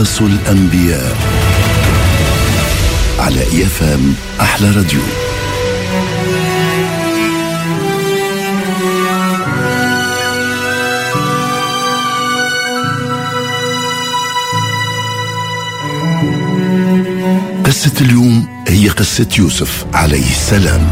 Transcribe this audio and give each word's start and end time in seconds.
قصص 0.00 0.20
الأنبياء 0.20 1.16
على 3.18 3.40
إيفام 3.40 4.14
أحلى 4.40 4.70
راديو. 4.70 5.00
قصة 17.64 17.92
اليوم 18.00 18.64
هي 18.68 18.88
قصة 18.88 19.28
يوسف 19.38 19.86
عليه 19.94 20.30
السلام. 20.30 20.90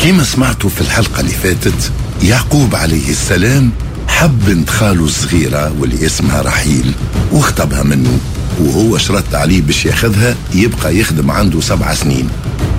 كما 0.00 0.22
سمعتوا 0.24 0.70
في 0.70 0.80
الحلقة 0.80 1.20
اللي 1.20 1.32
فاتت 1.32 1.92
يعقوب 2.22 2.74
عليه 2.74 3.10
السلام 3.10 3.70
حب 4.08 4.44
بنت 4.46 4.70
خاله 4.70 5.04
الصغيرة 5.04 5.72
واللي 5.80 6.06
اسمها 6.06 6.42
رحيل 6.42 6.92
واخطبها 7.32 7.82
منه 7.82 8.18
وهو 8.60 8.98
شرط 8.98 9.34
عليه 9.34 9.60
باش 9.62 9.86
ياخذها 9.86 10.36
يبقى 10.54 10.96
يخدم 10.96 11.30
عنده 11.30 11.60
سبع 11.60 11.94
سنين. 11.94 12.28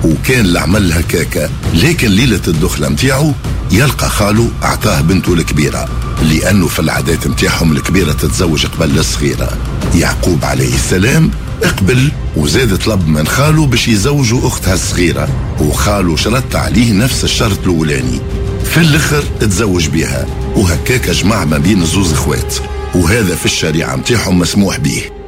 وكان 0.04 0.44
العمل 0.44 0.92
هكاكا 0.92 1.50
لكن 1.74 2.08
ليلة 2.08 2.40
الدخلة 2.48 2.88
متاعه 2.88 3.34
يلقى 3.72 4.10
خاله 4.10 4.50
أعطاه 4.62 5.00
بنته 5.00 5.34
الكبيرة 5.34 5.88
لأنه 6.22 6.66
في 6.68 6.78
العادات 6.78 7.26
متاعهم 7.26 7.72
الكبيرة 7.72 8.12
تتزوج 8.12 8.66
قبل 8.66 8.98
الصغيرة. 8.98 9.48
يعقوب 9.94 10.44
عليه 10.44 10.74
السلام 10.74 11.30
اقبل 11.62 12.12
وزاد 12.36 12.76
طلب 12.78 13.08
من 13.08 13.26
خاله 13.26 13.66
باش 13.66 13.88
يزوجوا 13.88 14.46
أختها 14.46 14.74
الصغيرة. 14.74 15.28
وخاله 15.60 16.16
شرط 16.16 16.56
عليه 16.56 16.92
نفس 16.92 17.24
الشرط 17.24 17.58
الأولاني. 17.62 18.20
في 18.64 18.80
الآخر 18.80 19.24
تزوج 19.40 19.88
بها. 19.88 20.26
وهكاك 20.56 21.10
جمع 21.10 21.44
ما 21.44 21.58
بين 21.58 21.84
زوز 21.86 22.12
إخوات. 22.12 22.54
وهذا 22.94 23.34
في 23.34 23.46
الشريعة 23.46 23.96
متاعهم 23.96 24.38
مسموح 24.38 24.78
به. 24.78 25.19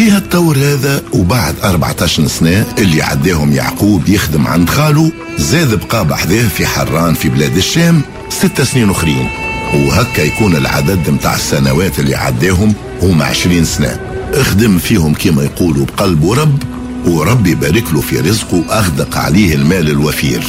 فيها 0.00 0.18
الطور 0.18 0.56
هذا 0.56 1.02
وبعد 1.12 1.54
14 1.64 2.26
سنة 2.26 2.66
اللي 2.78 3.02
عداهم 3.02 3.52
يعقوب 3.52 4.08
يخدم 4.08 4.46
عند 4.46 4.70
خاله 4.70 5.12
زاد 5.38 5.86
بقى 5.86 6.06
بحذاه 6.06 6.48
في 6.48 6.66
حران 6.66 7.14
في 7.14 7.28
بلاد 7.28 7.56
الشام 7.56 8.02
ست 8.28 8.62
سنين 8.62 8.90
أخرين. 8.90 9.28
وهكا 9.74 10.22
يكون 10.22 10.56
العدد 10.56 11.10
متاع 11.10 11.34
السنوات 11.34 11.98
اللي 11.98 12.14
عداهم 12.14 12.74
هما 13.02 13.24
20 13.24 13.64
سنة. 13.64 14.00
اخدم 14.34 14.78
فيهم 14.78 15.14
كما 15.14 15.42
يقولوا 15.44 15.86
بقلب 15.86 16.24
ورب 16.24 16.62
وربي 17.06 17.50
يبارك 17.50 17.92
له 17.92 18.00
في 18.00 18.20
رزقه 18.20 18.64
أغدق 18.70 19.18
عليه 19.18 19.54
المال 19.54 19.90
الوفير. 19.90 20.42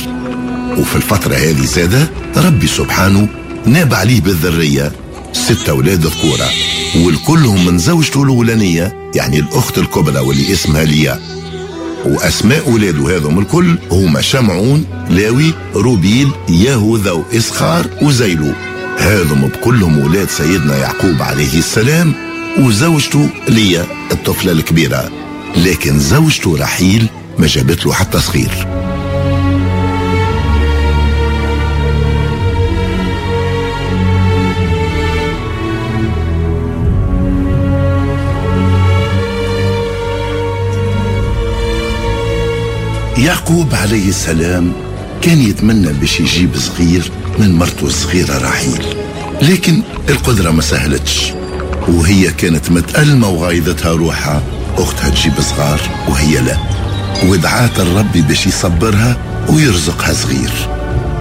وفي 0.77 0.95
الفترة 0.95 1.35
هذه 1.35 1.65
زادة 1.65 2.09
ربي 2.37 2.67
سبحانه 2.67 3.27
ناب 3.65 3.93
عليه 3.93 4.21
بالذرية 4.21 4.91
ست 5.33 5.69
أولاد 5.69 6.05
ذكورة 6.05 6.49
والكلهم 6.95 7.65
من 7.65 7.77
زوجته 7.77 8.23
الأولانية 8.23 9.11
يعني 9.15 9.39
الأخت 9.39 9.77
الكبرى 9.77 10.19
واللي 10.19 10.53
اسمها 10.53 10.83
ليا. 10.83 11.19
وأسماء 12.05 12.71
أولاده 12.71 13.17
هذم 13.17 13.39
الكل 13.39 13.77
هما 13.91 14.21
شمعون 14.21 14.85
لاوي 15.09 15.53
روبيل 15.75 16.31
يهوذا 16.49 17.11
وإسخار 17.11 17.87
وزيلو. 18.01 18.53
هذم 18.97 19.47
بكلهم 19.47 20.01
أولاد 20.01 20.29
سيدنا 20.29 20.77
يعقوب 20.77 21.21
عليه 21.21 21.59
السلام 21.59 22.13
وزوجته 22.59 23.29
ليا 23.47 23.85
الطفلة 24.11 24.51
الكبيرة. 24.51 25.11
لكن 25.57 25.99
زوجته 25.99 26.57
رحيل 26.57 27.07
ما 27.37 27.47
جابت 27.47 27.85
له 27.85 27.93
حتى 27.93 28.19
صغير. 28.19 28.80
يعقوب 43.21 43.75
عليه 43.75 44.09
السلام 44.09 44.71
كان 45.21 45.41
يتمنى 45.41 45.93
باش 45.93 46.19
يجيب 46.19 46.49
صغير 46.57 47.11
من 47.39 47.55
مرته 47.55 47.87
الصغيرة 47.87 48.37
رحيل 48.37 48.85
لكن 49.41 49.81
القدرة 50.09 50.51
ما 50.51 50.61
سهلتش 50.61 51.33
وهي 51.87 52.31
كانت 52.31 52.71
متألمة 52.71 53.27
وغايضتها 53.29 53.91
روحها. 53.91 54.43
أختها 54.77 55.09
تجيب 55.09 55.33
صغار 55.41 55.81
وهي 56.09 56.41
لا. 56.41 56.57
ودعات 57.27 57.79
الرب 57.79 58.11
باش 58.11 58.47
يصبرها 58.47 59.17
ويرزقها 59.49 60.13
صغير. 60.13 60.51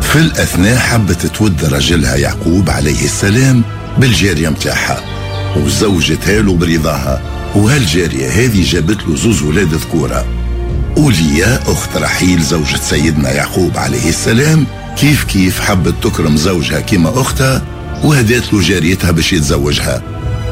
في 0.03 0.17
الأثناء 0.19 0.79
حبت 0.79 1.27
تود 1.27 1.65
رجلها 1.65 2.17
يعقوب 2.17 2.71
عليه 2.71 3.05
السلام 3.05 3.63
بالجارية 3.99 4.49
متاعها 4.49 5.01
وزوجتها 5.57 6.43
له 6.43 6.55
برضاها. 6.55 7.23
وهالجارية 7.55 8.29
هذه 8.29 8.65
جابت 8.65 8.99
له 9.09 9.17
زوز 9.17 9.43
ولاد 9.43 9.75
ذكوره 11.01 11.15
أولياء 11.15 11.73
أخت 11.73 11.97
رحيل 11.97 12.43
زوجة 12.43 12.77
سيدنا 12.77 13.33
يعقوب 13.33 13.77
عليه 13.77 14.09
السلام. 14.09 14.67
كيف 14.99 15.25
كيف 15.25 15.61
حبت 15.61 15.95
تكرم 16.03 16.37
زوجها 16.37 16.81
كما 16.81 17.21
أختها 17.21 17.63
وهدأت 18.05 18.53
له 18.53 18.61
جاريتها 18.61 19.11
باش 19.11 19.33
يتزوجها. 19.33 20.03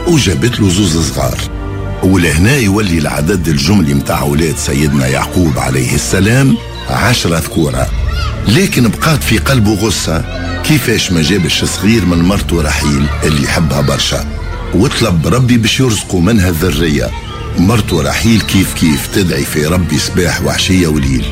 وجابت 0.07 0.61
له 0.61 0.69
زوز 0.71 1.13
صغار. 1.13 1.39
ولهنا 2.03 2.57
يولي 2.57 2.99
العدد 2.99 3.49
الجملي 3.49 3.95
متاع 3.95 4.21
أولاد 4.21 4.57
سيدنا 4.57 5.07
يعقوب 5.07 5.59
عليه 5.59 5.95
السلام 5.95 6.57
عشرة 6.91 7.39
ذكورة 7.39 7.87
لكن 8.49 8.89
بقات 8.89 9.23
في 9.23 9.39
قلبه 9.39 9.75
غصة 9.75 10.25
كيفاش 10.65 11.13
ما 11.13 11.23
جابش 11.23 11.65
صغير 11.65 12.05
من 12.05 12.19
مرته 12.19 12.63
رحيل 12.63 13.07
اللي 13.25 13.43
يحبها 13.43 13.81
برشا. 13.81 14.25
وطلب 14.75 15.27
ربي 15.27 15.57
باش 15.57 15.81
يرزقه 15.81 16.21
منها 16.21 16.49
الذرية. 16.49 17.11
مرته 17.59 18.03
رحيل 18.03 18.41
كيف 18.41 18.75
كيف 18.75 19.07
تدعي 19.15 19.45
في 19.45 19.67
ربي 19.67 19.99
صباح 19.99 20.43
وعشية 20.43 20.87
وليل. 20.87 21.25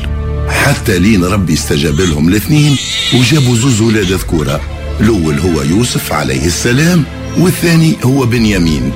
حتى 0.49 0.99
لين 0.99 1.23
ربي 1.23 1.53
استجاب 1.53 2.01
لهم 2.01 2.27
الاثنين 2.27 2.77
وجابوا 3.13 3.55
زوز 3.55 3.81
ولاد 3.81 4.11
ذكورة. 4.11 4.61
الأول 4.99 5.39
هو 5.39 5.61
يوسف 5.61 6.13
عليه 6.13 6.45
السلام 6.45 7.03
والثاني 7.37 7.95
هو 8.03 8.25
بنيامين. 8.25 8.91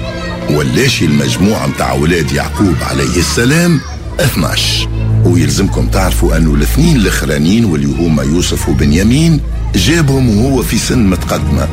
ولاشي 0.49 1.05
المجموعة 1.05 1.67
متاع 1.67 1.93
ولاد 1.93 2.31
يعقوب 2.31 2.75
عليه 2.81 3.17
السلام 3.17 3.79
12 4.19 4.89
ويلزمكم 5.25 5.88
تعرفوا 5.88 6.38
أنه 6.38 6.53
الاثنين 6.55 6.95
الأخرانيين 6.95 7.65
واللي 7.65 7.88
هما 7.88 8.23
يوسف 8.23 8.69
وبنيامين 8.69 9.39
جابهم 9.75 10.29
وهو 10.29 10.63
في 10.63 10.77
سن 10.77 11.09
متقدمة. 11.09 11.67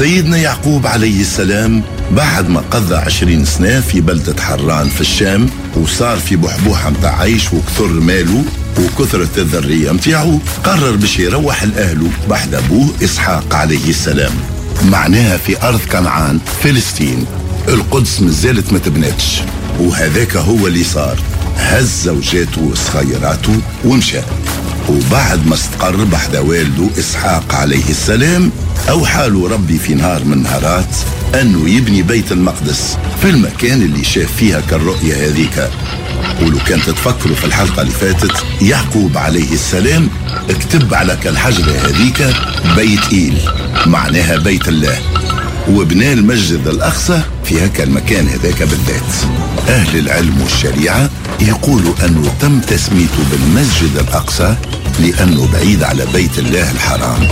سيدنا 0.00 0.36
يعقوب 0.36 0.86
عليه 0.86 1.20
السلام 1.20 1.82
بعد 2.10 2.48
ما 2.48 2.60
قضى 2.60 2.94
عشرين 2.94 3.44
سنة 3.44 3.80
في 3.80 4.00
بلدة 4.00 4.42
حران 4.42 4.88
في 4.88 5.00
الشام 5.00 5.46
وصار 5.76 6.16
في 6.16 6.36
بحبوحة 6.36 6.90
متاع 6.90 7.20
عيش 7.20 7.52
وكثر 7.52 7.86
ماله 7.86 8.44
وكثرة 8.78 9.28
الذرية 9.38 9.92
متاعه 9.92 10.40
قرر 10.64 10.96
باش 10.96 11.18
يروح 11.18 11.64
لأهله 11.64 12.10
بعد 12.28 12.54
أبوه 12.54 12.88
إسحاق 13.04 13.54
عليه 13.54 13.88
السلام. 13.88 14.32
معناها 14.84 15.36
في 15.36 15.62
أرض 15.62 15.80
كنعان 15.92 16.38
فلسطين. 16.62 17.26
القدس 17.68 18.20
مازالت 18.20 18.72
ما 18.72 18.78
تبنتش. 18.78 19.40
وهذاك 19.80 20.36
هو 20.36 20.66
اللي 20.66 20.84
صار. 20.84 21.18
هز 21.56 22.02
زوجاته 22.04 22.62
وصغيراته 22.62 23.60
ومشى. 23.84 24.20
وبعد 24.90 25.46
ما 25.46 25.54
استقر 25.54 26.04
بحدا 26.04 26.40
والده 26.40 26.88
إسحاق 26.98 27.54
عليه 27.54 27.88
السلام 27.90 28.50
أوحى 28.90 29.28
له 29.28 29.48
ربي 29.48 29.78
في 29.78 29.94
نهار 29.94 30.24
من 30.24 30.42
نهارات 30.42 30.96
أنه 31.40 31.68
يبني 31.68 32.02
بيت 32.02 32.32
المقدس 32.32 32.96
في 33.22 33.30
المكان 33.30 33.82
اللي 33.82 34.04
شاف 34.04 34.32
فيها 34.36 34.60
كالرؤية 34.60 35.14
هذيك. 35.28 35.70
ولو 36.42 36.58
كانت 36.66 36.90
تفكروا 36.90 37.36
في 37.36 37.44
الحلقة 37.44 37.82
اللي 37.82 37.92
فاتت 37.92 38.44
يعقوب 38.62 39.18
عليه 39.18 39.52
السلام 39.52 40.08
اكتب 40.50 40.94
على 40.94 41.18
كالحجرة 41.22 41.72
هذيك 41.72 42.26
بيت 42.76 43.12
إيل 43.12 43.38
معناها 43.86 44.36
بيت 44.36 44.68
الله. 44.68 44.98
وبنى 45.70 46.12
المسجد 46.12 46.68
الأقصى 46.68 47.22
في 47.44 47.64
هكا 47.66 47.84
المكان 47.84 48.28
هذاك 48.28 48.62
بالذات. 48.62 49.12
أهل 49.68 49.98
العلم 49.98 50.42
والشريعة 50.42 51.10
يقولوا 51.40 51.94
أنه 52.04 52.34
تم 52.40 52.60
تسميته 52.60 53.24
بالمسجد 53.30 53.96
الأقصى 54.08 54.54
لأنه 55.00 55.48
بعيد 55.52 55.82
على 55.82 56.06
بيت 56.12 56.38
الله 56.38 56.70
الحرام. 56.70 57.28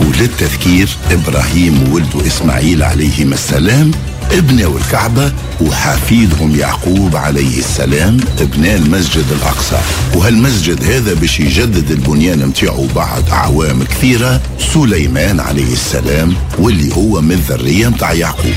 وللتذكير 0.00 0.88
إبراهيم 1.10 1.92
وولده 1.92 2.26
إسماعيل 2.26 2.82
عليهما 2.82 3.34
السلام 3.34 3.90
ابنوا 4.32 4.78
الكعبة 4.78 5.32
وحفيدهم 5.60 6.56
يعقوب 6.56 7.16
عليه 7.16 7.58
السلام 7.58 8.16
ابناء 8.40 8.76
المسجد 8.76 9.24
الأقصى. 9.32 9.78
وهالمسجد 10.14 10.84
هذا 10.84 11.14
باش 11.14 11.40
يجدد 11.40 11.90
البنيان 11.90 12.46
متاعه 12.46 12.86
بعد 12.96 13.28
أعوام 13.28 13.84
كثيرة 13.84 14.40
سليمان 14.74 15.40
عليه 15.40 15.72
السلام 15.72 16.34
واللي 16.58 16.96
هو 16.96 17.20
من 17.20 17.36
ذرية 17.36 17.88
متاع 17.88 18.12
يعقوب. 18.12 18.54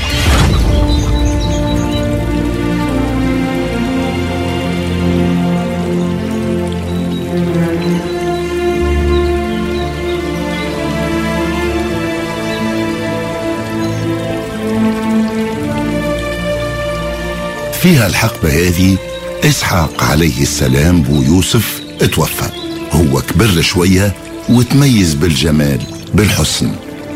فيها 17.88 18.06
الحقبة 18.06 18.68
هذه 18.68 18.96
إسحاق 19.44 20.04
عليه 20.04 20.42
السلام 20.42 21.02
بو 21.02 21.22
يوسف 21.22 21.80
اتوفى. 22.00 22.50
هو 22.92 23.22
كبر 23.22 23.62
شوية 23.62 24.14
وتميز 24.48 25.14
بالجمال 25.14 25.80
بالحسن. 26.14 26.70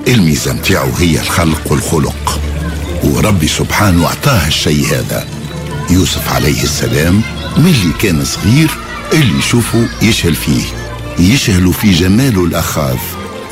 الميزة 0.09 0.53
متاعه 0.53 0.93
هي 0.99 1.21
الخلق 1.21 1.73
والخلق. 1.73 2.41
وربي 3.05 3.49
سبحانه 3.49 4.07
أعطاه 4.07 4.47
الشيء 4.47 4.87
هذا. 4.87 5.27
يوسف 5.91 6.35
عليه 6.35 6.63
السلام 6.63 7.23
ملي 7.57 7.93
كان 8.01 8.25
صغير 8.25 8.71
اللي 9.13 9.39
يشوفه 9.39 9.89
يشهل 10.03 10.35
فيه. 10.35 10.65
يشهلوا 11.19 11.73
في 11.73 11.91
جماله 11.91 12.45
الأخاذ. 12.45 12.99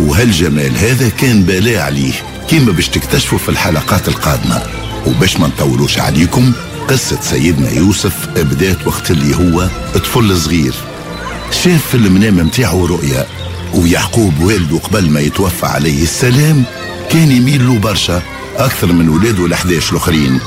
وهالجمال 0.01 0.79
هذا 0.79 1.09
كان 1.09 1.43
بلاء 1.43 1.79
عليه. 1.79 2.15
كيما 2.49 2.73
باش 2.73 2.89
تكتشفوا 2.89 3.39
في 3.39 3.49
الحلقات 3.49 4.09
القادمة. 4.09 4.63
وباش 5.07 5.37
ما 5.37 5.47
نطولوش 5.47 5.99
عليكم 5.99 6.53
قصة 6.91 7.19
سيدنا 7.21 7.71
يوسف 7.71 8.29
بدات 8.37 8.87
وقت 8.87 9.11
اللي 9.11 9.37
هو 9.37 9.69
طفل 9.95 10.37
صغير. 10.37 10.75
شاف 11.51 11.87
في 11.87 11.95
المنام 11.95 12.37
متاعه 12.37 12.87
رؤيا 12.87 13.27
ويعقوب 13.75 14.41
والده 14.41 14.79
قبل 14.79 15.11
ما 15.11 15.21
يتوفى 15.21 15.67
عليه 15.67 16.03
السلام 16.03 16.65
كان 17.11 17.33
يميل 17.33 17.67
له 17.67 17.79
برشا 17.79 18.23
أكثر 18.57 18.93
من 18.93 19.09
ولاده 19.09 19.47
الأحداش 19.47 19.93
الآخرين. 19.93 20.41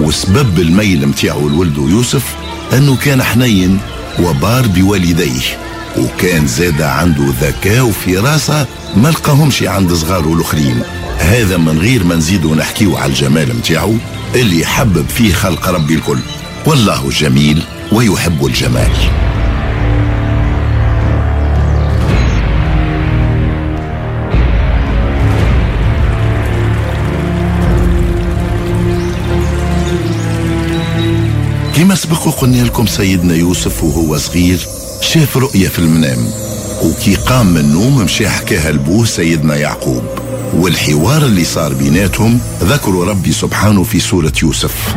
وسبب 0.00 0.58
الميل 0.58 1.06
متاعه 1.06 1.38
لولده 1.38 1.82
يوسف 1.82 2.24
أنه 2.72 2.96
كان 2.96 3.22
حنين 3.22 3.78
وبار 4.20 4.66
بوالديه 4.66 5.58
وكان 5.98 6.46
زاد 6.46 6.82
عنده 6.82 7.24
ذكاء 7.40 7.86
وفراسة 7.86 8.66
ما 8.96 9.08
لقاهمش 9.08 9.62
عند 9.62 9.92
صغاره 9.92 10.32
الآخرين. 10.34 10.82
هذا 11.18 11.56
من 11.56 11.78
غير 11.78 12.04
ما 12.04 12.14
نزيدوا 12.14 12.56
نحكيو 12.56 12.96
على 12.96 13.10
الجمال 13.12 13.56
متاعه. 13.56 13.94
اللي 14.34 14.60
يحبب 14.60 15.08
فيه 15.08 15.32
خلق 15.32 15.68
ربي 15.68 15.94
الكل. 15.94 16.18
والله 16.66 17.10
جميل 17.10 17.62
ويحب 17.92 18.46
الجمال. 18.46 18.92
كما 31.76 31.94
سبق 31.94 32.28
قلنا 32.28 32.62
لكم 32.62 32.86
سيدنا 32.86 33.34
يوسف 33.34 33.84
وهو 33.84 34.18
صغير 34.18 34.58
شاف 35.00 35.36
رؤية 35.36 35.68
في 35.68 35.78
المنام 35.78 36.26
وكي 36.82 37.14
قام 37.14 37.46
من 37.46 37.60
النوم 37.60 37.96
مشى 37.96 38.28
حكاها 38.28 38.72
لبوه 38.72 39.04
سيدنا 39.04 39.56
يعقوب. 39.56 40.23
والحوار 40.58 41.22
اللي 41.22 41.44
صار 41.44 41.74
بيناتهم 41.74 42.38
ذكروا 42.62 43.04
ربي 43.04 43.32
سبحانه 43.32 43.82
في 43.82 44.00
سورة 44.00 44.32
يوسف. 44.42 44.94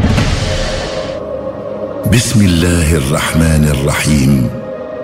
بسم 2.14 2.42
الله 2.42 2.94
الرحمن 2.94 3.68
الرحيم. 3.68 4.50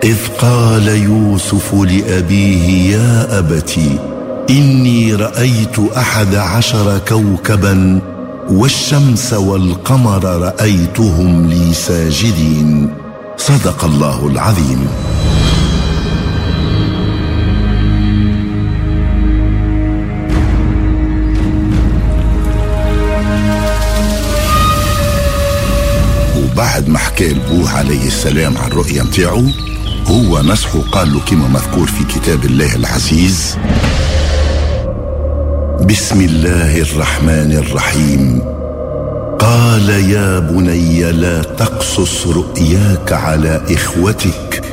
إذ 0.03 0.17
قال 0.39 0.87
يوسف 0.87 1.73
لأبيه 1.73 2.95
يا 2.95 3.39
أبت 3.39 3.79
إني 4.49 5.15
رأيت 5.15 5.79
أحد 5.97 6.35
عشر 6.35 6.97
كوكبا 7.07 8.01
والشمس 8.49 9.33
والقمر 9.33 10.23
رأيتهم 10.23 11.49
لي 11.49 11.73
ساجدين. 11.73 12.93
صدق 13.37 13.85
الله 13.85 14.27
العظيم. 14.27 14.87
عليه 27.73 28.07
السلام 28.07 28.57
عن 28.57 28.71
الرؤية 28.71 29.01
متاعه 29.01 29.45
هو 30.07 30.41
نصحه 30.41 30.79
قال 30.91 31.13
له 31.13 31.19
كما 31.19 31.47
مذكور 31.47 31.87
في 31.87 32.03
كتاب 32.03 32.45
الله 32.45 32.75
العزيز 32.75 33.57
بسم 35.89 36.21
الله 36.21 36.81
الرحمن 36.81 37.51
الرحيم. 37.51 38.41
قال 39.39 39.89
يا 39.89 40.39
بني 40.39 41.11
لا 41.11 41.41
تقصص 41.41 42.27
رؤياك 42.27 43.13
على 43.13 43.61
إخوتك 43.69 44.63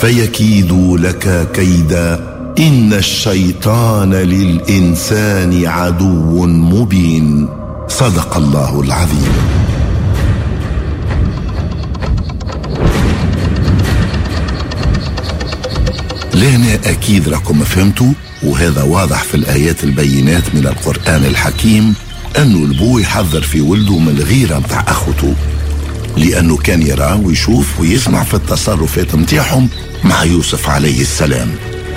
فيكيدوا 0.00 0.98
لك 0.98 1.48
كيدا. 1.54 2.14
إن 2.58 2.92
الشيطان 2.92 4.14
للإنسان 4.14 5.66
عدو 5.66 6.46
مبين. 6.46 7.48
صدق 7.88 8.36
الله 8.36 8.80
العظيم. 8.80 9.34
لهنا 16.40 16.74
أكيد 16.74 17.28
راكم 17.28 17.64
فهمتوا 17.64 18.12
وهذا 18.42 18.82
واضح 18.82 19.22
في 19.22 19.34
الآيات 19.34 19.84
البينات 19.84 20.54
من 20.54 20.66
القرآن 20.66 21.24
الحكيم 21.24 21.94
أنه 22.38 22.64
البو 22.64 22.98
يحذر 22.98 23.42
في 23.42 23.60
ولده 23.60 23.98
من 23.98 24.08
الغيرة 24.08 24.58
متاع 24.58 24.84
أخوته 24.88 25.34
لأنه 26.16 26.56
كان 26.56 26.82
يرى 26.82 27.20
ويشوف 27.24 27.80
ويسمع 27.80 28.24
في 28.24 28.34
التصرفات 28.34 29.14
متاعهم 29.14 29.68
مع 30.04 30.24
يوسف 30.24 30.68
عليه 30.68 31.00
السلام 31.00 31.48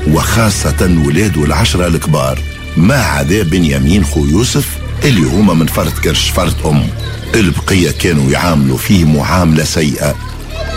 وخاصة 0.08 0.98
ولاده 1.06 1.44
العشرة 1.44 1.88
الكبار 1.88 2.40
ما 2.78 3.02
عدا 3.04 3.44
بنيامين 3.44 4.06
خو 4.06 4.26
يوسف 4.26 4.68
اللي 5.04 5.22
هما 5.22 5.54
من 5.54 5.68
فرد 5.68 5.92
كرش 6.04 6.30
فرد 6.30 6.56
أم. 6.66 6.88
البقية 7.36 7.92
كانوا 7.92 8.32
يعاملوا 8.32 8.78
فيه 8.78 9.06
معاملة 9.06 9.64
سيئة 9.64 10.16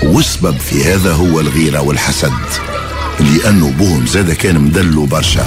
والسبب 0.03 0.57
في 0.59 0.85
هذا 0.85 1.13
هو 1.13 1.41
الغيرة 1.41 1.81
والحسد. 1.81 2.33
لأنه 3.21 3.71
بوهم 3.71 4.07
زاد 4.07 4.33
كان 4.33 4.61
مدلو 4.61 5.05
برشا. 5.07 5.47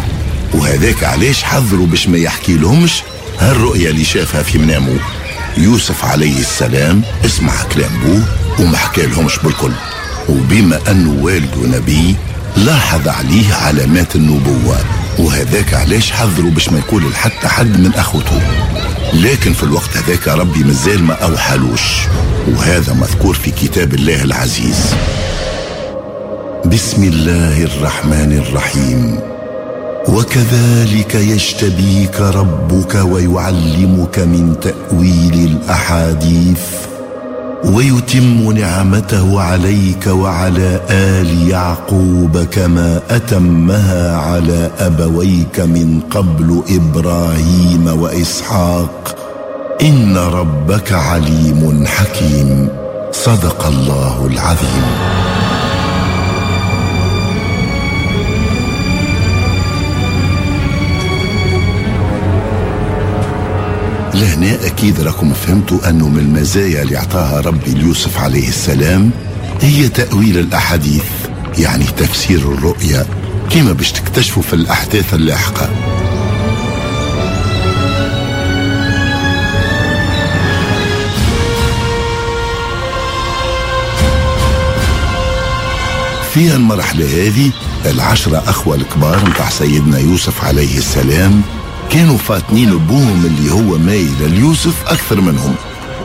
وهذاك 0.54 1.04
علاش 1.04 1.44
حذروا 1.44 1.88
باش 1.88 2.08
ما 2.08 2.18
يحكي 2.18 2.54
لهمش 2.54 3.04
هالرؤية 3.40 3.90
اللي 3.90 4.04
شافها 4.04 4.44
في 4.44 4.58
منامه. 4.58 5.00
يوسف 5.58 6.06
عليه 6.06 6.40
السلام 6.40 7.02
اسمع 7.26 7.54
كلام 7.74 7.92
بوه 8.04 8.24
وما 8.60 8.78
حكى 8.78 9.06
لهمش 9.06 9.40
بالكل. 9.40 9.72
وبما 10.30 10.92
أنه 10.92 11.24
والده 11.24 11.78
نبي 11.78 12.16
لاحظ 12.58 13.08
عليه 13.08 13.54
علامات 13.54 14.16
النبوة. 14.16 14.78
وهذاك 15.20 15.74
علاش 15.74 16.12
حذروا 16.12 16.52
باش 16.52 16.70
ما 16.70 16.80
يقول 16.80 17.12
لحتى 17.12 17.48
حد 17.48 17.80
من 17.80 17.94
أخوته. 17.94 18.42
لكن 19.14 19.54
في 19.54 19.64
الوقت 19.64 19.98
هذاك 19.98 20.28
ربي 20.28 20.64
مازال 20.64 21.04
ما 21.04 21.14
أوحلوش. 21.14 21.82
وهذا 22.48 22.94
مذكور 22.94 23.36
في 23.36 23.52
كتاب 23.52 23.94
الله 23.94 24.24
العزيز. 24.24 24.96
بسم 26.66 27.04
الله 27.04 27.64
الرحمن 27.64 28.44
الرحيم. 28.48 29.20
وكذلك 30.08 31.16
يجتبيك 31.16 32.22
ربك 32.22 32.96
ويعلمك 32.96 34.20
من 34.20 34.56
تأويل 34.62 35.52
الأحاديث 35.52 36.62
ويتم 37.64 38.52
نعمته 38.52 39.42
عليك 39.42 40.08
وعلى 40.08 40.82
آل 40.90 41.50
يعقوب 41.50 42.38
كما 42.38 43.02
أتمها 43.10 44.18
على 44.18 44.72
أبويك 44.80 45.60
من 45.60 46.00
قبل 46.12 46.64
إبراهيم 46.70 48.02
وإسحاق. 48.02 49.16
إن 49.82 50.18
ربك 50.18 50.94
عليم 50.94 51.86
حكيم. 51.88 52.68
صدق 53.12 53.68
الله 53.68 54.28
العظيم. 54.32 55.29
لهنا 64.20 64.68
أكيد 64.68 65.00
راكم 65.02 65.34
فهمتوا 65.34 65.90
أنه 65.90 66.10
من 66.10 66.20
المزايا 66.20 66.82
اللي 66.82 66.98
أعطاها 66.98 67.42
ربي 67.42 67.72
ليوسف 67.72 68.20
عليه 68.20 68.48
السلام 68.48 69.12
هي 69.62 69.90
تأويل 69.90 70.38
الأحاديث 70.38 71.04
يعني 71.58 71.84
تفسير 71.84 72.40
الرؤيا 72.40 73.06
كما 73.50 73.72
باش 73.72 73.92
تكتشفوا 73.92 74.44
في 74.44 74.54
الأحداث 74.54 75.14
اللاحقة. 75.14 75.70
في 86.34 86.56
المرحلة 86.56 87.06
هذه 87.06 87.52
العشرة 87.86 88.38
أخوة 88.48 88.76
الكبار 88.76 89.30
متاع 89.30 89.50
سيدنا 89.50 90.00
يوسف 90.00 90.44
عليه 90.44 90.78
السلام 90.78 91.42
كانوا 91.90 92.18
فاتنين 92.18 92.70
أبوهم 92.70 93.26
اللي 93.26 93.52
هو 93.52 93.78
مايل 93.78 94.32
ليوسف 94.32 94.88
أكثر 94.88 95.22
منهم. 95.22 95.56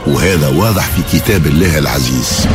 وهذا 0.07 0.49
واضح 0.49 0.88
في 0.91 1.19
كتاب 1.19 1.47
الله 1.47 1.79
العزيز. 1.79 2.47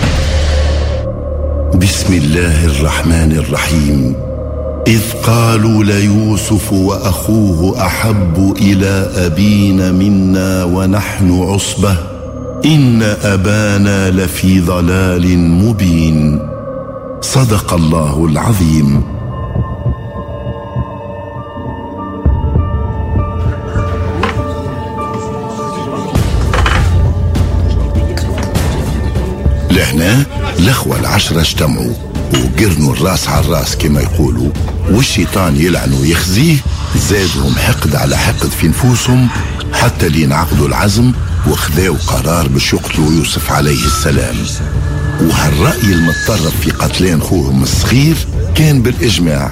بسم 1.76 2.14
الله 2.14 2.66
الرحمن 2.66 3.32
الرحيم. 3.32 4.16
إذ 4.88 5.02
قالوا 5.24 5.84
ليوسف 5.84 6.74
وأخوه 6.74 7.86
أحب 7.86 8.56
إلى 8.62 9.12
أبينا 9.16 9.92
منا 9.92 10.64
ونحن 10.64 11.42
عصبة. 11.42 11.98
إن 12.66 13.04
أبانا 13.24 14.10
لفي 14.12 14.60
ضلال 14.60 15.40
مبين. 15.40 16.50
صدق 17.22 17.74
الله 17.74 18.26
العظيم. 18.26 19.19
لهنا 29.80 30.26
الاخوة 30.60 31.00
العشرة 31.00 31.42
اجتمعوا 31.42 31.94
وقرنوا 32.34 32.94
الراس 32.94 33.28
على 33.28 33.46
الراس 33.46 33.76
كما 33.76 34.02
يقولوا 34.02 34.50
والشيطان 34.92 35.56
يلعن 35.56 35.94
ويخزيه 35.94 36.58
زادهم 37.10 37.56
حقد 37.56 37.96
على 37.96 38.18
حقد 38.18 38.50
في 38.50 38.68
نفوسهم 38.68 39.28
حتى 39.74 40.10
لين 40.10 40.34
عقدوا 40.34 40.68
العزم 40.68 41.12
وخذاوا 41.48 41.98
قرار 42.08 42.48
باش 42.48 42.74
يقتلوا 42.74 43.12
يوسف 43.12 43.52
عليه 43.52 43.86
السلام. 43.86 44.36
وهالرأي 45.22 45.94
المتطرف 45.94 46.62
في 46.62 46.72
قتلان 46.72 47.22
خوهم 47.22 47.64
الصغير 47.64 48.16
كان 48.56 48.82
بالإجماع 48.82 49.52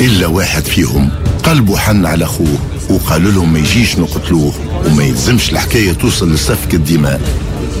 إلا 0.00 0.26
واحد 0.26 0.64
فيهم 0.64 1.10
قلبه 1.44 1.76
حن 1.78 2.06
على 2.06 2.24
أخوه 2.24 2.58
وقال 2.90 3.34
لهم 3.34 3.52
ما 3.52 3.58
يجيش 3.58 3.98
نقتلوه 3.98 4.52
وما 4.86 5.04
يلزمش 5.04 5.52
الحكاية 5.52 5.92
توصل 5.92 6.32
لسفك 6.32 6.74
الدماء. 6.74 7.20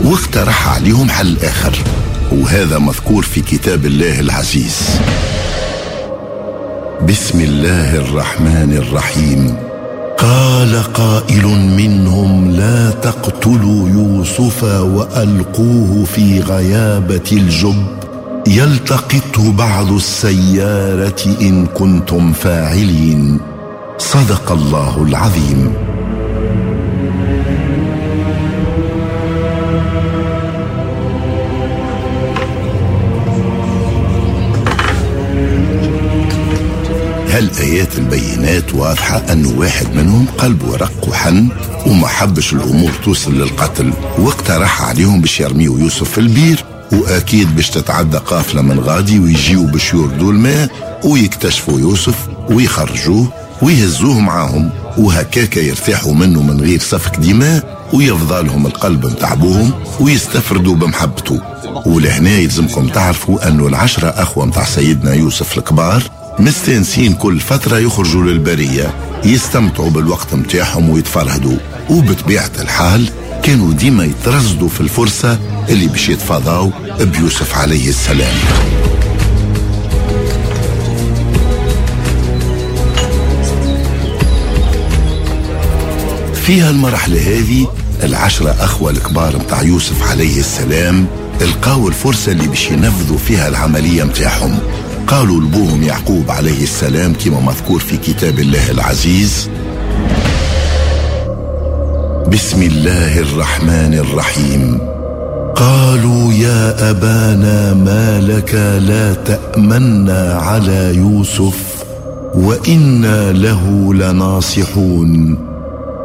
واقترح 0.04 0.68
عليهم 0.68 1.10
حل 1.10 1.36
آخر 1.42 1.72
وهذا 2.32 2.78
مذكور 2.78 3.22
في 3.22 3.40
كتاب 3.40 3.86
الله 3.86 4.20
العزيز. 4.20 5.00
بسم 7.08 7.40
الله 7.40 7.96
الرحمن 7.96 8.72
الرحيم. 8.76 9.56
قال 10.18 10.82
قائل 10.82 11.46
منهم 11.76 12.50
لا 12.50 12.90
تقتلوا 12.90 13.88
يوسف 13.88 14.64
وألقوه 14.64 16.04
في 16.04 16.40
غيابة 16.40 17.30
الجب 17.32 17.86
يلتقطه 18.46 19.52
بعض 19.52 19.92
السيارة 19.92 21.36
إن 21.40 21.66
كنتم 21.66 22.32
فاعلين. 22.32 23.40
صدق 23.98 24.52
الله 24.52 25.02
العظيم. 25.08 25.91
هالآيات 37.42 37.98
البينات 37.98 38.74
واضحة 38.74 39.16
أن 39.32 39.46
واحد 39.46 39.94
منهم 39.94 40.26
قلبه 40.38 40.76
رق 40.76 41.08
وحن 41.08 41.48
وما 41.86 42.08
حبش 42.08 42.52
الأمور 42.52 42.90
توصل 43.04 43.34
للقتل 43.34 43.92
واقترح 44.18 44.82
عليهم 44.82 45.20
باش 45.20 45.40
يرميوا 45.40 45.78
يوسف 45.80 46.10
في 46.10 46.18
البير 46.18 46.64
وأكيد 46.92 47.56
باش 47.56 47.70
تتعدى 47.70 48.16
قافلة 48.16 48.62
من 48.62 48.80
غادي 48.80 49.18
ويجيوا 49.18 49.66
باش 49.66 49.94
يردوا 49.94 50.32
الماء 50.32 50.68
ويكتشفوا 51.04 51.80
يوسف 51.80 52.14
ويخرجوه 52.50 53.32
ويهزوه 53.62 54.20
معاهم 54.20 54.70
وهكاك 54.98 55.56
يرتاحوا 55.56 56.14
منه 56.14 56.42
من 56.42 56.60
غير 56.60 56.80
سفك 56.80 57.16
دماء 57.16 57.88
ويفضى 57.92 58.42
لهم 58.42 58.66
القلب 58.66 59.06
متاع 59.06 59.34
بوهم 59.34 59.70
ويستفردوا 60.00 60.74
بمحبته. 60.74 61.40
ولهنا 61.86 62.30
يلزمكم 62.30 62.88
تعرفوا 62.88 63.48
أنه 63.48 63.66
العشرة 63.66 64.08
أخوة 64.08 64.46
متاع 64.46 64.64
سيدنا 64.64 65.14
يوسف 65.14 65.58
الكبار 65.58 66.02
مستانسين 66.38 67.14
كل 67.14 67.40
فترة 67.40 67.78
يخرجوا 67.78 68.22
للبرية 68.22 68.94
يستمتعوا 69.24 69.90
بالوقت 69.90 70.34
متاعهم 70.34 70.90
ويتفرهدوا. 70.90 71.56
وبطبيعة 71.90 72.50
الحال 72.60 73.08
كانوا 73.42 73.72
ديما 73.72 74.04
يترصدوا 74.04 74.68
في 74.68 74.80
الفرصة 74.80 75.38
اللي 75.68 75.86
باش 75.86 76.08
يتفاضاو 76.08 76.70
بيوسف 77.00 77.58
عليه 77.58 77.88
السلام. 77.88 78.34
فيها 86.46 86.70
المرحلة 86.70 87.20
هذه 87.20 87.66
العشرة 88.02 88.50
أخوة 88.60 88.90
الكبار 88.90 89.36
متاع 89.36 89.62
يوسف 89.62 90.10
عليه 90.10 90.40
السلام 90.40 91.06
القاو 91.40 91.88
الفرصة 91.88 92.32
اللي 92.32 92.46
باش 92.46 92.70
ينفذوا 92.70 93.18
فيها 93.18 93.48
العملية 93.48 94.04
متاعهم. 94.04 94.58
قالوا 95.12 95.40
لبوهم 95.40 95.82
يعقوب 95.82 96.30
عليه 96.30 96.62
السلام 96.62 97.12
كما 97.12 97.40
مذكور 97.40 97.80
في 97.80 97.96
كتاب 97.96 98.38
الله 98.38 98.70
العزيز 98.70 99.50
بسم 102.28 102.62
الله 102.62 103.18
الرحمن 103.18 103.94
الرحيم. 103.94 104.78
قالوا 105.56 106.32
يا 106.32 106.90
أبانا 106.90 107.74
ما 107.74 108.20
لك 108.20 108.54
لا 108.88 109.14
تأمنا 109.14 110.34
على 110.34 110.94
يوسف 110.94 111.84
وإنا 112.34 113.32
له 113.32 113.94
لناصحون. 113.94 115.38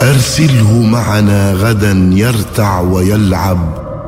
أرسله 0.02 0.74
معنا 0.74 1.54
غدا 1.54 2.10
يرتع 2.14 2.80
ويلعب 2.80 3.60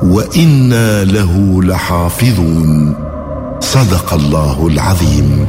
وإنا 0.02 1.04
له 1.04 1.62
لحافظون. 1.62 3.09
صدق 3.60 4.14
الله 4.14 4.66
العظيم. 4.66 5.46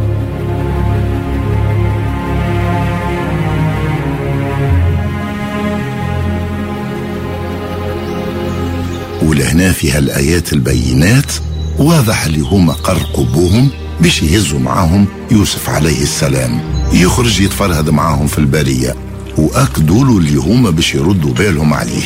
ولهنا 9.23 9.71
في 9.71 9.91
هالآيات 9.91 10.53
البينات 10.53 11.31
واضح 11.77 12.25
اللي 12.25 12.39
هما 12.39 12.73
قرقوا 12.73 13.25
بوهم 13.25 13.69
باش 14.01 14.23
يهزوا 14.23 14.59
معاهم 14.59 15.05
يوسف 15.31 15.69
عليه 15.69 16.01
السلام. 16.01 16.59
يخرج 16.93 17.41
يتفرهد 17.41 17.89
معاهم 17.89 18.27
في 18.27 18.37
البرية 18.37 18.95
وأكدوا 19.37 20.05
له 20.05 20.17
اللي 20.17 20.35
هما 20.35 20.69
باش 20.69 20.95
يردوا 20.95 21.33
بالهم 21.33 21.73
عليه. 21.73 22.03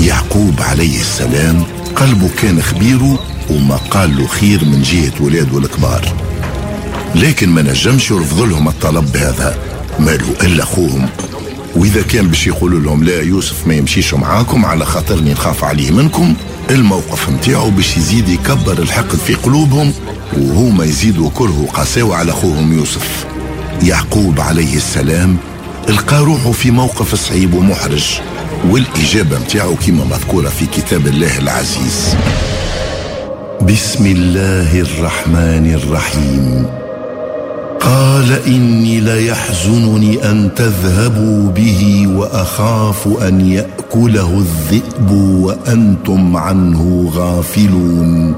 يعقوب 0.00 0.54
عليه 0.60 1.00
السلام 1.00 1.64
قلبه 1.96 2.28
كان 2.42 2.62
خبيره 2.62 3.18
وما 3.50 3.76
قال 3.76 4.16
له 4.16 4.26
خير 4.26 4.64
من 4.64 4.82
جهة 4.82 5.12
ولاده 5.20 5.58
الكبار 5.58 6.12
لكن 7.14 7.48
ما 7.48 7.62
نجمش 7.62 8.10
يرفض 8.10 8.40
لهم 8.40 8.68
الطلب 8.68 9.16
هذا 9.16 9.56
مالو 9.98 10.26
إلا 10.42 10.62
أخوهم. 10.62 11.08
وإذا 11.76 12.02
كان 12.02 12.28
باش 12.28 12.46
يقولوا 12.46 12.80
لهم 12.80 13.04
لا 13.04 13.20
يوسف 13.22 13.66
ما 13.66 13.74
يمشيش 13.74 14.14
معاكم 14.14 14.64
على 14.64 14.84
خاطرني 14.84 15.32
نخاف 15.32 15.64
عليه 15.64 15.90
منكم 15.90 16.34
الموقف 16.70 17.30
نتاعو 17.30 17.70
باش 17.70 17.96
يزيد 17.96 18.28
يكبر 18.28 18.78
الحقد 18.78 19.18
في 19.26 19.34
قلوبهم 19.34 19.92
وهما 20.38 20.84
يزيدوا 20.84 21.30
كره 21.34 21.68
قساوة 21.74 22.16
على 22.16 22.32
أخوهم 22.32 22.78
يوسف. 22.78 23.26
يعقوب 23.82 24.40
عليه 24.40 24.76
السلام 24.76 25.36
لقى 25.88 26.24
روحه 26.24 26.52
في 26.52 26.70
موقف 26.70 27.14
صعيب 27.14 27.54
ومحرج. 27.54 28.20
والإجابة 28.70 29.38
متاعه 29.38 29.74
كما 29.86 30.04
مذكورة 30.04 30.48
في 30.48 30.66
كتاب 30.66 31.06
الله 31.06 31.38
العزيز. 31.38 32.16
بسم 33.62 34.06
الله 34.06 34.80
الرحمن 34.80 35.74
الرحيم. 35.74 36.66
قال 37.80 38.32
إني 38.46 39.00
ليحزنني 39.00 40.30
أن 40.30 40.54
تذهبوا 40.56 41.50
به 41.50 42.06
وأخاف 42.06 43.08
أن 43.22 43.40
يأكله 43.40 44.38
الذئب 44.38 45.10
وأنتم 45.10 46.36
عنه 46.36 47.10
غافلون. 47.14 48.34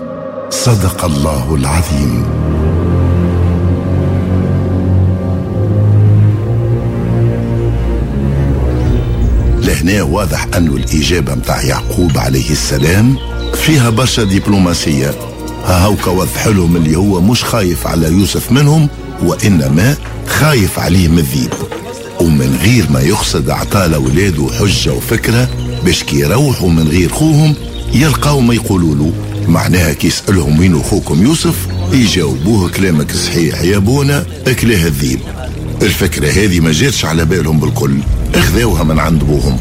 صدق 0.50 1.04
الله 1.04 1.54
العظيم. 1.54 2.24
لهنا 9.64 10.02
واضح 10.02 10.46
أن 10.54 10.66
الإجابة 10.66 11.34
متاع 11.34 11.62
يعقوب 11.62 12.18
عليه 12.18 12.50
السلام 12.50 13.16
فيها 13.54 13.90
برشا 13.90 14.22
دبلوماسية. 14.22 15.14
هاوكا 15.64 16.10
وضح 16.10 16.46
لهم 16.46 16.76
اللي 16.76 16.96
هو 16.96 17.20
مش 17.20 17.44
خايف 17.44 17.86
على 17.86 18.08
يوسف 18.08 18.52
منهم 18.52 18.88
وإنما 19.22 19.96
خايف 20.26 20.78
عليه 20.78 21.08
من 21.08 21.18
الذيب. 21.18 21.52
ومن 22.20 22.58
غير 22.62 22.86
ما 22.90 23.00
يقصد 23.00 23.50
أعطى 23.50 23.86
لأولاده 23.90 24.48
حجة 24.60 24.92
وفكرة 24.92 25.48
باش 25.84 26.02
كي 26.02 26.20
يروحوا 26.20 26.70
من 26.70 26.88
غير 26.88 27.08
خوهم 27.08 27.54
يلقاو 27.92 28.40
ما 28.40 28.54
يقولوا 28.54 28.94
له. 28.94 29.12
معناها 29.48 29.92
كي 29.92 30.06
يسألهم 30.06 30.58
وين 30.60 30.80
أخوكم 30.80 31.22
يوسف 31.26 31.54
يجاوبوه 31.92 32.68
كلامك 32.70 33.12
صحيح 33.12 33.62
يا 33.62 33.78
بونا 33.78 34.26
أكلاه 34.46 34.86
الذيب. 34.86 35.20
الفكرة 35.82 36.28
هذه 36.28 36.60
ما 36.60 36.72
جاتش 36.72 37.04
على 37.04 37.24
بالهم 37.24 37.60
بالكل. 37.60 37.98
اخذوها 38.34 38.82
من 38.82 38.98
عند 38.98 39.24
بوهم 39.24 39.58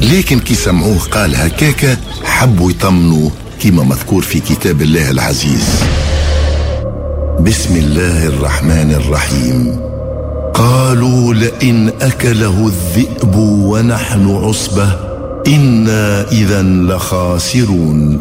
لكن 0.00 0.40
كي 0.40 0.54
سمعوه 0.54 0.98
قال 0.98 1.36
هكاكا 1.36 1.96
حبوا 2.24 2.70
يطمنوه 2.70 3.30
كما 3.60 3.82
مذكور 3.82 4.22
في 4.22 4.40
كتاب 4.40 4.82
الله 4.82 5.10
العزيز. 5.10 5.84
بسم 7.40 7.76
الله 7.76 8.26
الرحمن 8.26 8.92
الرحيم. 8.94 9.80
قالوا 10.54 11.34
لئن 11.34 11.92
أكله 12.00 12.66
الذئب 12.66 13.36
ونحن 13.36 14.30
عصبة 14.30 14.96
إنا 15.46 16.30
اذا 16.30 16.62
لخاسرون. 16.62 18.20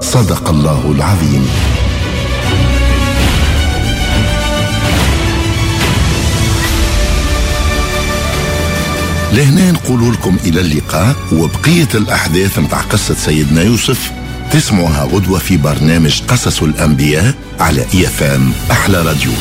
صدق 0.00 0.48
الله 0.48 0.92
العظيم. 0.96 1.46
لهنا 9.38 9.72
نقول 9.72 10.12
لكم 10.12 10.36
إلى 10.44 10.60
اللقاء 10.60 11.16
وبقية 11.32 11.88
الأحداث 11.94 12.58
متاع 12.58 12.80
قصة 12.80 13.14
سيدنا 13.14 13.62
يوسف. 13.62 14.12
تسمعها 14.52 15.04
غدوة 15.04 15.38
في 15.38 15.56
برنامج 15.56 16.22
قصص 16.22 16.62
الأنبياء 16.62 17.34
على 17.60 17.84
إيفام 17.94 18.52
أحلى 18.70 19.02
راديو. 19.02 19.32